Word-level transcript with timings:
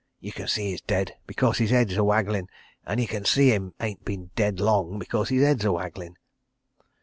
You 0.27 0.31
can 0.31 0.47
see 0.47 0.71
'e's 0.73 0.81
dead 0.81 1.15
becos 1.27 1.61
'is 1.61 1.71
'ead's 1.71 1.95
a 1.95 2.03
waggling 2.03 2.49
and 2.87 2.99
you 2.99 3.05
can 3.05 3.23
see 3.23 3.53
'e 3.53 3.59
ain't 3.79 4.03
bin 4.03 4.31
dead 4.35 4.59
long 4.59 4.99
becos 4.99 5.29
'is 5.31 5.43
'ead's 5.43 5.63
a 5.63 5.71
waggling. 5.71 6.15